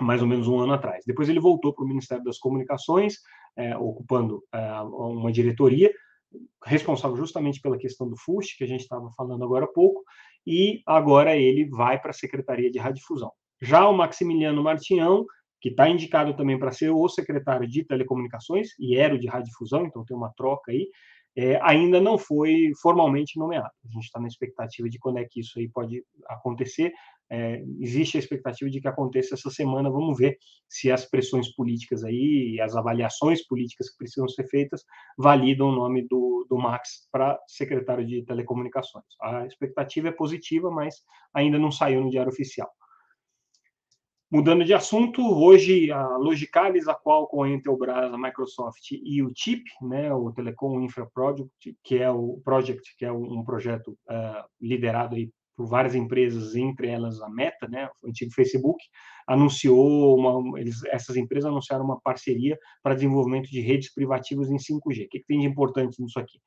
mais 0.00 0.22
ou 0.22 0.28
menos 0.28 0.46
um 0.46 0.60
ano 0.60 0.72
atrás. 0.72 1.02
Depois 1.04 1.28
ele 1.28 1.40
voltou 1.40 1.74
para 1.74 1.84
o 1.84 1.88
Ministério 1.88 2.22
das 2.22 2.38
Comunicações, 2.38 3.16
é, 3.56 3.76
ocupando 3.76 4.42
uma 4.90 5.30
diretoria, 5.30 5.92
responsável 6.64 7.16
justamente 7.16 7.60
pela 7.60 7.76
questão 7.76 8.08
do 8.08 8.16
FUST, 8.16 8.56
que 8.56 8.64
a 8.64 8.66
gente 8.66 8.80
estava 8.80 9.10
falando 9.16 9.44
agora 9.44 9.64
há 9.64 9.68
pouco, 9.68 10.02
e 10.46 10.82
agora 10.86 11.36
ele 11.36 11.68
vai 11.68 12.00
para 12.00 12.10
a 12.10 12.14
Secretaria 12.14 12.70
de 12.70 12.78
Radiodifusão. 12.78 13.30
Já 13.60 13.88
o 13.88 13.96
Maximiliano 13.96 14.62
Martinhão, 14.62 15.24
que 15.60 15.68
está 15.68 15.88
indicado 15.88 16.34
também 16.34 16.58
para 16.58 16.72
ser 16.72 16.90
o 16.90 17.08
secretário 17.08 17.68
de 17.68 17.84
Telecomunicações 17.84 18.70
e 18.78 18.96
era 18.96 19.14
o 19.14 19.18
de 19.18 19.28
Radiodifusão, 19.28 19.86
então 19.86 20.04
tem 20.04 20.16
uma 20.16 20.32
troca 20.36 20.72
aí, 20.72 20.88
é, 21.36 21.58
ainda 21.62 22.00
não 22.00 22.18
foi 22.18 22.72
formalmente 22.82 23.38
nomeado. 23.38 23.70
A 23.84 23.92
gente 23.92 24.04
está 24.04 24.20
na 24.20 24.28
expectativa 24.28 24.88
de 24.88 24.98
quando 24.98 25.18
é 25.18 25.24
que 25.24 25.40
isso 25.40 25.58
aí 25.58 25.68
pode 25.68 26.04
acontecer. 26.28 26.92
É, 27.34 27.64
existe 27.80 28.18
a 28.18 28.20
expectativa 28.20 28.70
de 28.70 28.78
que 28.78 28.86
aconteça 28.86 29.34
essa 29.34 29.48
semana. 29.48 29.90
Vamos 29.90 30.18
ver 30.18 30.36
se 30.68 30.92
as 30.92 31.06
pressões 31.06 31.48
políticas 31.54 32.04
aí, 32.04 32.60
as 32.60 32.76
avaliações 32.76 33.46
políticas 33.46 33.88
que 33.88 33.96
precisam 33.96 34.28
ser 34.28 34.46
feitas, 34.48 34.84
validam 35.16 35.68
o 35.68 35.74
nome 35.74 36.06
do, 36.06 36.46
do 36.50 36.58
Max 36.58 37.08
para 37.10 37.40
secretário 37.48 38.06
de 38.06 38.22
Telecomunicações. 38.22 39.06
A 39.22 39.46
expectativa 39.46 40.08
é 40.08 40.12
positiva, 40.12 40.70
mas 40.70 40.96
ainda 41.32 41.58
não 41.58 41.72
saiu 41.72 42.02
no 42.02 42.10
Diário 42.10 42.30
Oficial. 42.30 42.70
Mudando 44.30 44.62
de 44.62 44.74
assunto, 44.74 45.22
hoje 45.22 45.90
a 45.90 46.16
Logicalis, 46.18 46.86
a 46.86 46.94
Qualcomm, 46.94 47.44
a 47.44 47.50
Intelbras, 47.50 48.12
a 48.12 48.18
Microsoft 48.18 48.90
e 48.90 49.22
o 49.22 49.32
TIP, 49.32 49.64
né, 49.80 50.12
o 50.12 50.30
Telecom 50.32 50.80
Infra 50.82 51.06
Project, 51.14 51.76
que 51.82 51.98
é 51.98 52.10
o 52.10 52.42
project, 52.44 52.94
que 52.98 53.06
é 53.06 53.12
um 53.12 53.42
projeto 53.42 53.92
uh, 54.08 54.44
liderado 54.60 55.16
aí 55.16 55.30
por 55.56 55.66
várias 55.66 55.94
empresas, 55.94 56.54
entre 56.54 56.88
elas 56.88 57.20
a 57.20 57.28
Meta, 57.28 57.68
né, 57.68 57.88
o 58.02 58.08
antigo 58.08 58.32
Facebook, 58.32 58.82
anunciou 59.26 60.16
uma, 60.18 60.58
eles, 60.58 60.82
essas 60.86 61.16
empresas 61.16 61.50
anunciaram 61.50 61.84
uma 61.84 62.00
parceria 62.00 62.58
para 62.82 62.94
desenvolvimento 62.94 63.48
de 63.48 63.60
redes 63.60 63.92
privativas 63.92 64.50
em 64.50 64.56
5G. 64.56 64.78
O 64.78 65.08
que, 65.08 65.18
que 65.20 65.26
tem 65.26 65.40
de 65.40 65.46
importante 65.46 66.00
nisso 66.00 66.18
aqui? 66.18 66.38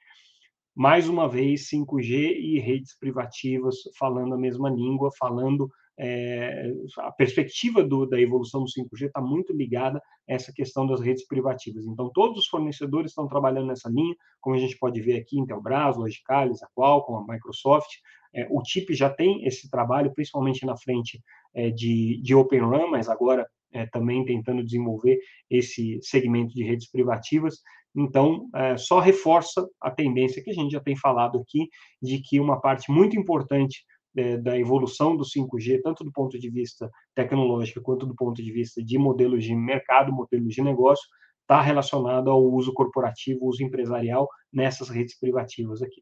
Mais 0.75 1.07
uma 1.07 1.29
vez, 1.29 1.69
5G 1.69 2.35
e 2.37 2.59
redes 2.59 2.97
privativas 2.99 3.75
falando 3.97 4.33
a 4.33 4.37
mesma 4.37 4.69
língua, 4.69 5.09
falando 5.17 5.69
é, 5.97 6.69
a 6.99 7.11
perspectiva 7.11 7.81
do, 7.81 8.05
da 8.05 8.19
evolução 8.19 8.61
do 8.61 8.69
5G 8.69 9.07
está 9.07 9.21
muito 9.21 9.53
ligada 9.53 9.99
a 9.99 10.33
essa 10.33 10.51
questão 10.51 10.85
das 10.85 10.99
redes 10.99 11.25
privativas. 11.25 11.85
Então, 11.85 12.11
todos 12.13 12.39
os 12.39 12.47
fornecedores 12.47 13.11
estão 13.11 13.27
trabalhando 13.27 13.67
nessa 13.67 13.89
linha, 13.89 14.15
como 14.41 14.55
a 14.55 14.59
gente 14.59 14.77
pode 14.77 14.99
ver 15.01 15.17
aqui, 15.17 15.39
Intelbras, 15.39 15.95
Logicalis, 15.95 16.61
a 16.61 16.67
Qualcomm, 16.75 17.17
a 17.17 17.33
Microsoft. 17.33 17.89
É, 18.35 18.47
o 18.49 18.61
TIP 18.61 18.93
já 18.93 19.09
tem 19.09 19.45
esse 19.45 19.69
trabalho, 19.69 20.13
principalmente 20.13 20.65
na 20.65 20.75
frente 20.75 21.21
é, 21.53 21.69
de, 21.69 22.21
de 22.21 22.35
Open 22.35 22.61
mas 22.89 23.07
agora 23.07 23.47
é, 23.71 23.85
também 23.85 24.25
tentando 24.25 24.63
desenvolver 24.63 25.17
esse 25.49 25.99
segmento 26.01 26.53
de 26.53 26.63
redes 26.63 26.89
privativas. 26.89 27.61
Então, 27.95 28.49
é, 28.53 28.77
só 28.77 28.99
reforça 28.99 29.65
a 29.81 29.89
tendência 29.89 30.43
que 30.43 30.51
a 30.51 30.53
gente 30.53 30.71
já 30.71 30.81
tem 30.81 30.97
falado 30.97 31.39
aqui, 31.39 31.67
de 32.01 32.19
que 32.19 32.39
uma 32.39 32.59
parte 32.59 32.91
muito 32.91 33.17
importante 33.17 33.83
é, 34.17 34.37
da 34.37 34.57
evolução 34.57 35.15
do 35.15 35.23
5G, 35.23 35.81
tanto 35.81 36.03
do 36.03 36.11
ponto 36.11 36.37
de 36.37 36.49
vista 36.49 36.89
tecnológico 37.13 37.81
quanto 37.81 38.05
do 38.05 38.15
ponto 38.15 38.41
de 38.41 38.51
vista 38.51 38.83
de 38.83 38.97
modelos 38.97 39.43
de 39.43 39.55
mercado, 39.55 40.11
modelos 40.11 40.53
de 40.53 40.61
negócio, 40.61 41.05
está 41.41 41.61
relacionado 41.61 42.29
ao 42.29 42.43
uso 42.43 42.73
corporativo, 42.73 43.45
uso 43.45 43.63
empresarial 43.63 44.27
nessas 44.51 44.89
redes 44.89 45.17
privativas 45.19 45.81
aqui. 45.81 46.01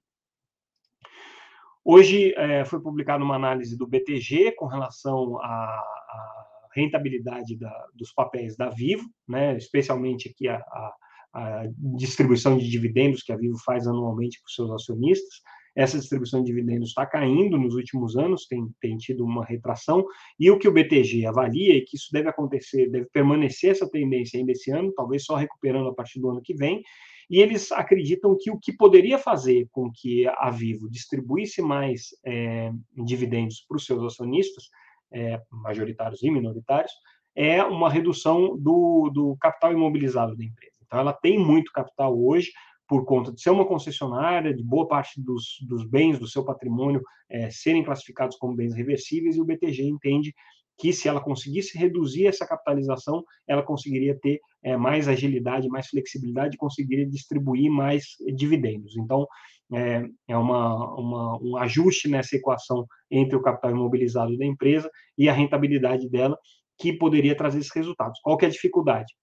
Hoje 1.85 2.33
é, 2.37 2.63
foi 2.63 2.81
publicada 2.81 3.23
uma 3.23 3.35
análise 3.35 3.77
do 3.77 3.85
BTG 3.85 4.53
com 4.53 4.67
relação 4.67 5.37
à, 5.39 5.45
à 5.45 6.43
rentabilidade 6.73 7.57
da, 7.57 7.87
dos 7.93 8.13
papéis 8.13 8.55
da 8.55 8.69
Vivo, 8.69 9.03
né, 9.27 9.57
especialmente 9.57 10.29
aqui 10.29 10.47
a, 10.47 10.55
a, 10.55 10.95
a 11.33 11.63
distribuição 11.97 12.57
de 12.57 12.69
dividendos 12.69 13.21
que 13.21 13.33
a 13.33 13.37
Vivo 13.37 13.57
faz 13.65 13.85
anualmente 13.85 14.39
para 14.39 14.47
os 14.47 14.55
seus 14.55 14.71
acionistas. 14.71 15.41
Essa 15.75 15.97
distribuição 15.97 16.41
de 16.41 16.45
dividendos 16.45 16.89
está 16.89 17.05
caindo 17.05 17.57
nos 17.57 17.73
últimos 17.73 18.15
anos, 18.15 18.45
tem, 18.45 18.65
tem 18.79 18.95
tido 18.95 19.25
uma 19.25 19.43
retração, 19.43 20.05
e 20.39 20.49
o 20.51 20.57
que 20.59 20.67
o 20.67 20.71
BTG 20.71 21.25
avalia 21.25 21.77
é 21.77 21.81
que 21.81 21.97
isso 21.97 22.09
deve 22.13 22.29
acontecer, 22.29 22.89
deve 22.91 23.07
permanecer 23.11 23.71
essa 23.71 23.89
tendência 23.89 24.39
ainda 24.39 24.51
esse 24.51 24.71
ano, 24.71 24.93
talvez 24.93 25.25
só 25.25 25.35
recuperando 25.35 25.89
a 25.89 25.93
partir 25.93 26.19
do 26.19 26.29
ano 26.29 26.41
que 26.41 26.53
vem, 26.53 26.81
e 27.29 27.39
eles 27.39 27.71
acreditam 27.71 28.37
que 28.39 28.51
o 28.51 28.59
que 28.59 28.71
poderia 28.73 29.17
fazer 29.17 29.67
com 29.71 29.91
que 29.91 30.27
a 30.27 30.49
Vivo 30.49 30.89
distribuísse 30.89 31.61
mais 31.61 32.09
é, 32.25 32.71
dividendos 33.05 33.65
para 33.67 33.77
os 33.77 33.85
seus 33.85 34.03
acionistas, 34.03 34.65
é, 35.11 35.41
majoritários 35.51 36.23
e 36.23 36.31
minoritários, 36.31 36.91
é 37.35 37.63
uma 37.63 37.89
redução 37.89 38.57
do, 38.57 39.09
do 39.13 39.37
capital 39.39 39.71
imobilizado 39.71 40.35
da 40.35 40.43
empresa. 40.43 40.77
Então, 40.85 40.99
ela 40.99 41.13
tem 41.13 41.39
muito 41.39 41.71
capital 41.71 42.17
hoje, 42.19 42.51
por 42.87 43.05
conta 43.05 43.31
de 43.31 43.41
ser 43.41 43.49
uma 43.49 43.65
concessionária, 43.65 44.53
de 44.53 44.63
boa 44.63 44.87
parte 44.87 45.19
dos, 45.21 45.57
dos 45.67 45.83
bens 45.83 46.19
do 46.19 46.27
seu 46.27 46.45
patrimônio 46.45 47.01
é, 47.29 47.49
serem 47.49 47.83
classificados 47.83 48.37
como 48.37 48.55
bens 48.55 48.75
reversíveis, 48.75 49.35
e 49.35 49.41
o 49.41 49.45
BTG 49.45 49.83
entende 49.83 50.33
que 50.77 50.91
se 50.91 51.07
ela 51.07 51.21
conseguisse 51.21 51.77
reduzir 51.77 52.27
essa 52.27 52.47
capitalização, 52.47 53.23
ela 53.47 53.63
conseguiria 53.63 54.17
ter 54.19 54.39
é, 54.63 54.75
mais 54.75 55.07
agilidade, 55.07 55.67
mais 55.67 55.87
flexibilidade, 55.87 56.57
conseguiria 56.57 57.05
distribuir 57.05 57.71
mais 57.71 58.05
dividendos. 58.35 58.97
Então, 58.97 59.27
é, 59.73 60.05
é 60.27 60.37
uma, 60.37 60.95
uma, 60.95 61.39
um 61.41 61.57
ajuste 61.57 62.07
nessa 62.07 62.35
equação 62.35 62.85
entre 63.09 63.35
o 63.35 63.41
capital 63.41 63.71
imobilizado 63.71 64.37
da 64.37 64.45
empresa 64.45 64.89
e 65.17 65.29
a 65.29 65.33
rentabilidade 65.33 66.09
dela, 66.09 66.37
que 66.77 66.93
poderia 66.93 67.35
trazer 67.35 67.59
esses 67.59 67.73
resultados. 67.73 68.19
Qual 68.21 68.37
que 68.37 68.45
é 68.45 68.47
a 68.47 68.51
dificuldade? 68.51 69.13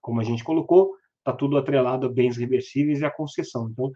Como 0.00 0.20
a 0.20 0.24
gente 0.24 0.44
colocou, 0.44 0.94
está 1.18 1.32
tudo 1.32 1.58
atrelado 1.58 2.06
a 2.06 2.12
bens 2.12 2.36
reversíveis 2.36 3.00
e 3.00 3.04
a 3.04 3.10
concessão. 3.10 3.68
Então, 3.70 3.90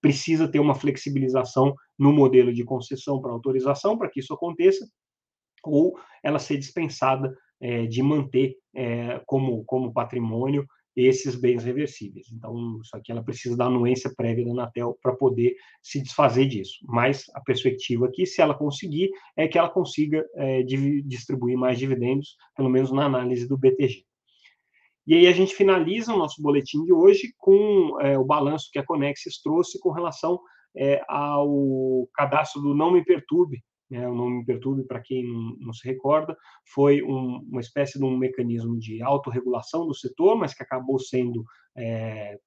precisa 0.00 0.48
ter 0.48 0.58
uma 0.58 0.74
flexibilização 0.74 1.74
no 1.98 2.12
modelo 2.12 2.52
de 2.52 2.64
concessão 2.64 3.20
para 3.20 3.32
autorização 3.32 3.96
para 3.96 4.10
que 4.10 4.20
isso 4.20 4.34
aconteça, 4.34 4.86
ou 5.70 5.98
ela 6.22 6.38
ser 6.38 6.58
dispensada 6.58 7.34
é, 7.60 7.86
de 7.86 8.02
manter 8.02 8.56
é, 8.74 9.20
como, 9.26 9.64
como 9.64 9.92
patrimônio 9.92 10.66
esses 10.96 11.34
bens 11.34 11.64
reversíveis. 11.64 12.28
Então, 12.32 12.80
isso 12.80 12.96
aqui 12.96 13.10
ela 13.10 13.22
precisa 13.22 13.56
da 13.56 13.66
anuência 13.66 14.12
prévia 14.14 14.44
da 14.44 14.52
Anatel 14.52 14.96
para 15.02 15.14
poder 15.14 15.56
se 15.82 16.00
desfazer 16.00 16.46
disso. 16.46 16.78
Mas 16.84 17.24
a 17.34 17.40
perspectiva 17.40 18.06
aqui, 18.06 18.24
se 18.24 18.40
ela 18.40 18.54
conseguir, 18.54 19.10
é 19.36 19.48
que 19.48 19.58
ela 19.58 19.68
consiga 19.68 20.24
é, 20.36 20.62
distribuir 20.62 21.56
mais 21.56 21.78
dividendos, 21.78 22.36
pelo 22.56 22.68
menos 22.68 22.92
na 22.92 23.06
análise 23.06 23.48
do 23.48 23.58
BTG. 23.58 24.04
E 25.06 25.14
aí 25.14 25.26
a 25.26 25.32
gente 25.32 25.54
finaliza 25.54 26.14
o 26.14 26.18
nosso 26.18 26.40
boletim 26.40 26.82
de 26.84 26.92
hoje 26.92 27.34
com 27.38 28.00
é, 28.00 28.16
o 28.18 28.24
balanço 28.24 28.70
que 28.72 28.78
a 28.78 28.84
Conexis 28.84 29.40
trouxe 29.42 29.78
com 29.78 29.90
relação 29.90 30.40
é, 30.76 31.02
ao 31.08 32.08
cadastro 32.14 32.62
do 32.62 32.74
Não 32.74 32.90
Me 32.90 33.04
Perturbe. 33.04 33.62
Né? 33.90 34.08
O 34.08 34.14
Não 34.14 34.28
Me 34.28 34.44
Perturbe, 34.44 34.84
para 34.84 35.00
quem 35.00 35.24
não, 35.60 35.72
se 35.72 35.86
recorda, 35.86 36.36
foi 36.66 37.02
um, 37.02 37.40
uma 37.50 37.60
espécie 37.60 37.98
de 37.98 38.04
um 38.04 38.16
mecanismo 38.16 38.78
de 38.78 39.02
autorregulação 39.02 39.86
do 39.86 39.94
setor, 39.94 40.36
mas 40.36 40.54
que 40.54 40.62
acabou 40.62 40.98
sendo 40.98 41.44
é, 41.76 42.38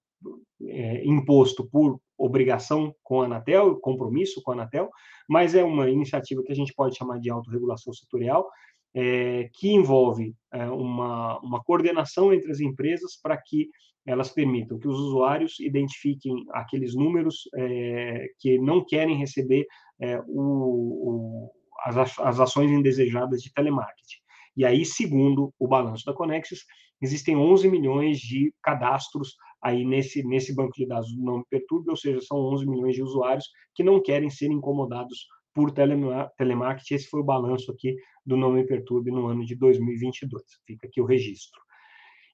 é, 0.63 1.05
imposto 1.05 1.67
por 1.69 1.99
obrigação 2.17 2.93
com 3.03 3.21
a 3.21 3.25
Anatel, 3.25 3.79
compromisso 3.79 4.41
com 4.41 4.51
a 4.51 4.53
Anatel, 4.55 4.89
mas 5.29 5.53
é 5.53 5.63
uma 5.63 5.89
iniciativa 5.89 6.43
que 6.43 6.51
a 6.51 6.55
gente 6.55 6.73
pode 6.73 6.97
chamar 6.97 7.19
de 7.19 7.29
autorregulação 7.29 7.93
setorial, 7.93 8.49
é, 8.95 9.49
que 9.53 9.69
envolve 9.69 10.33
uma, 10.51 11.39
uma 11.41 11.63
coordenação 11.63 12.33
entre 12.33 12.49
as 12.49 12.59
empresas 12.59 13.19
para 13.21 13.37
que 13.37 13.69
elas 14.07 14.29
permitam 14.29 14.79
que 14.79 14.87
os 14.87 14.97
usuários 14.97 15.59
identifiquem 15.59 16.45
aqueles 16.51 16.95
números 16.95 17.41
é, 17.55 18.29
que 18.39 18.57
não 18.57 18.83
querem 18.83 19.17
receber 19.17 19.67
é, 19.99 20.19
o, 20.27 20.41
o, 20.41 21.51
as, 21.85 22.19
as 22.19 22.39
ações 22.39 22.71
indesejadas 22.71 23.41
de 23.41 23.53
telemarketing. 23.53 24.17
E 24.55 24.65
aí, 24.65 24.83
segundo 24.85 25.53
o 25.59 25.67
balanço 25.67 26.05
da 26.05 26.13
Conexis, 26.13 26.65
existem 27.01 27.35
11 27.35 27.69
milhões 27.69 28.17
de 28.17 28.53
cadastros 28.61 29.35
aí 29.61 29.85
nesse, 29.85 30.23
nesse 30.23 30.55
banco 30.55 30.73
de 30.75 30.87
dados 30.87 31.13
do 31.15 31.23
Não 31.23 31.43
Perturbe, 31.49 31.89
ou 31.89 31.97
seja, 31.97 32.19
são 32.21 32.37
11 32.37 32.67
milhões 32.67 32.95
de 32.95 33.03
usuários 33.03 33.45
que 33.75 33.83
não 33.83 34.01
querem 34.01 34.29
ser 34.29 34.47
incomodados 34.47 35.27
por 35.53 35.71
telemarketing. 35.71 36.95
Esse 36.95 37.09
foi 37.09 37.21
o 37.21 37.25
balanço 37.25 37.71
aqui 37.71 37.95
do 38.25 38.37
Não 38.37 38.53
Perturbe 38.65 39.11
no 39.11 39.27
ano 39.27 39.45
de 39.45 39.55
2022. 39.55 40.43
Fica 40.65 40.87
aqui 40.87 41.01
o 41.01 41.05
registro. 41.05 41.59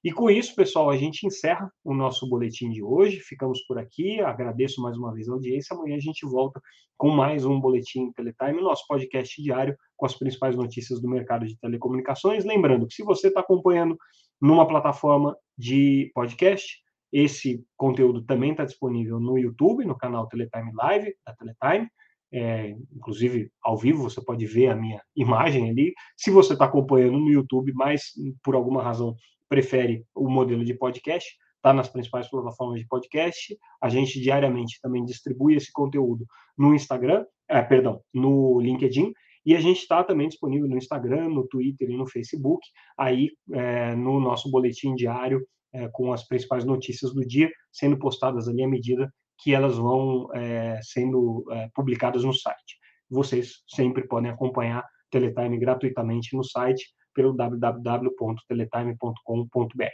E 0.04 0.12
com 0.12 0.28
isso, 0.28 0.54
pessoal, 0.54 0.90
a 0.90 0.98
gente 0.98 1.26
encerra 1.26 1.72
o 1.82 1.94
nosso 1.94 2.28
boletim 2.28 2.68
de 2.68 2.82
hoje. 2.82 3.20
Ficamos 3.20 3.62
por 3.66 3.78
aqui. 3.78 4.20
Agradeço 4.20 4.82
mais 4.82 4.98
uma 4.98 5.10
vez 5.14 5.30
a 5.30 5.32
audiência. 5.32 5.74
Amanhã 5.74 5.96
a 5.96 6.00
gente 6.00 6.26
volta 6.26 6.60
com 6.98 7.08
mais 7.08 7.46
um 7.46 7.58
boletim 7.58 8.12
Teletime, 8.12 8.60
nosso 8.60 8.86
podcast 8.86 9.42
diário 9.42 9.74
com 9.96 10.04
as 10.04 10.14
principais 10.14 10.54
notícias 10.56 11.00
do 11.00 11.08
mercado 11.08 11.46
de 11.46 11.58
telecomunicações. 11.58 12.44
Lembrando 12.44 12.86
que 12.86 12.92
se 12.92 13.02
você 13.02 13.28
está 13.28 13.40
acompanhando 13.40 13.96
numa 14.38 14.68
plataforma 14.68 15.34
de 15.56 16.12
podcast, 16.14 16.82
esse 17.10 17.64
conteúdo 17.74 18.22
também 18.26 18.50
está 18.50 18.66
disponível 18.66 19.18
no 19.18 19.38
YouTube, 19.38 19.86
no 19.86 19.96
canal 19.96 20.28
Teletime 20.28 20.70
Live 20.74 21.14
da 21.26 21.34
Teletime. 21.34 21.88
É, 22.30 22.76
inclusive 22.94 23.48
ao 23.62 23.78
vivo, 23.78 24.02
você 24.02 24.22
pode 24.22 24.44
ver 24.44 24.66
a 24.66 24.76
minha 24.76 25.00
imagem 25.16 25.70
ali. 25.70 25.94
Se 26.14 26.30
você 26.30 26.52
está 26.52 26.66
acompanhando 26.66 27.18
no 27.18 27.30
YouTube, 27.30 27.72
mas 27.74 28.10
por 28.42 28.54
alguma 28.54 28.82
razão 28.82 29.14
prefere 29.54 30.04
o 30.16 30.28
modelo 30.28 30.64
de 30.64 30.74
podcast, 30.74 31.32
está 31.54 31.72
nas 31.72 31.88
principais 31.88 32.28
plataformas 32.28 32.80
de 32.80 32.88
podcast. 32.88 33.56
A 33.80 33.88
gente 33.88 34.20
diariamente 34.20 34.80
também 34.82 35.04
distribui 35.04 35.54
esse 35.54 35.70
conteúdo 35.72 36.26
no 36.58 36.74
Instagram, 36.74 37.24
é, 37.48 37.62
perdão, 37.62 38.00
no 38.12 38.60
LinkedIn. 38.60 39.12
E 39.46 39.54
a 39.54 39.60
gente 39.60 39.78
está 39.78 40.02
também 40.02 40.26
disponível 40.26 40.68
no 40.68 40.76
Instagram, 40.76 41.28
no 41.28 41.46
Twitter 41.46 41.88
e 41.88 41.96
no 41.96 42.04
Facebook, 42.04 42.66
aí 42.98 43.30
é, 43.52 43.94
no 43.94 44.18
nosso 44.18 44.50
boletim 44.50 44.96
diário 44.96 45.46
é, 45.72 45.88
com 45.92 46.12
as 46.12 46.26
principais 46.26 46.64
notícias 46.64 47.14
do 47.14 47.24
dia, 47.24 47.48
sendo 47.72 47.96
postadas 47.96 48.48
ali 48.48 48.64
à 48.64 48.68
medida 48.68 49.08
que 49.40 49.54
elas 49.54 49.76
vão 49.76 50.28
é, 50.34 50.80
sendo 50.82 51.44
é, 51.52 51.68
publicadas 51.72 52.24
no 52.24 52.32
site. 52.32 52.76
Vocês 53.08 53.62
sempre 53.68 54.08
podem 54.08 54.32
acompanhar 54.32 54.84
Teletime 55.12 55.58
gratuitamente 55.58 56.36
no 56.36 56.42
site 56.42 56.84
pelo 57.14 57.32
www.teletime.com.br. 57.32 59.84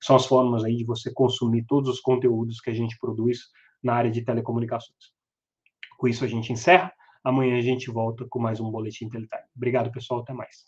São 0.00 0.16
as 0.16 0.26
formas 0.26 0.64
aí 0.64 0.76
de 0.76 0.84
você 0.84 1.12
consumir 1.12 1.64
todos 1.66 1.88
os 1.88 2.00
conteúdos 2.00 2.60
que 2.60 2.70
a 2.70 2.74
gente 2.74 2.98
produz 2.98 3.38
na 3.82 3.94
área 3.94 4.10
de 4.10 4.24
telecomunicações. 4.24 5.12
Com 5.96 6.08
isso 6.08 6.24
a 6.24 6.28
gente 6.28 6.52
encerra. 6.52 6.92
Amanhã 7.22 7.56
a 7.56 7.60
gente 7.60 7.88
volta 7.88 8.26
com 8.28 8.40
mais 8.40 8.58
um 8.58 8.68
boletim 8.68 9.08
Teletime. 9.08 9.42
Obrigado, 9.54 9.92
pessoal, 9.92 10.20
até 10.20 10.32
mais. 10.32 10.66